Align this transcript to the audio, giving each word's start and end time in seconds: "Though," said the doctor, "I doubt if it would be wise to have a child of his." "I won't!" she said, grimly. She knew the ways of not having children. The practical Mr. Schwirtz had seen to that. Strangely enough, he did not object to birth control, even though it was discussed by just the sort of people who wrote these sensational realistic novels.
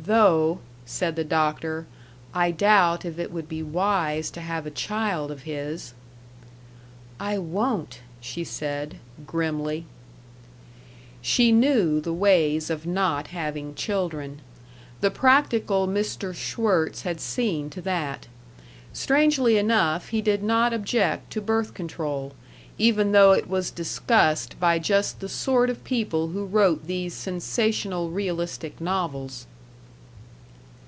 "Though," 0.00 0.60
said 0.86 1.16
the 1.16 1.24
doctor, 1.24 1.84
"I 2.32 2.50
doubt 2.52 3.04
if 3.04 3.18
it 3.18 3.30
would 3.32 3.48
be 3.48 3.62
wise 3.62 4.30
to 4.30 4.40
have 4.40 4.64
a 4.64 4.70
child 4.70 5.30
of 5.32 5.42
his." 5.42 5.92
"I 7.20 7.36
won't!" 7.36 8.00
she 8.20 8.42
said, 8.42 9.00
grimly. 9.26 9.84
She 11.20 11.52
knew 11.52 12.00
the 12.00 12.12
ways 12.14 12.70
of 12.70 12.86
not 12.86 13.26
having 13.26 13.74
children. 13.74 14.40
The 15.02 15.10
practical 15.10 15.86
Mr. 15.86 16.32
Schwirtz 16.34 17.02
had 17.02 17.20
seen 17.20 17.68
to 17.70 17.82
that. 17.82 18.28
Strangely 18.94 19.58
enough, 19.58 20.08
he 20.08 20.22
did 20.22 20.42
not 20.42 20.72
object 20.72 21.30
to 21.32 21.42
birth 21.42 21.74
control, 21.74 22.32
even 22.78 23.12
though 23.12 23.32
it 23.32 23.48
was 23.48 23.72
discussed 23.72 24.58
by 24.60 24.78
just 24.78 25.18
the 25.20 25.28
sort 25.28 25.68
of 25.68 25.84
people 25.84 26.28
who 26.28 26.46
wrote 26.46 26.86
these 26.86 27.12
sensational 27.14 28.10
realistic 28.10 28.80
novels. 28.80 29.46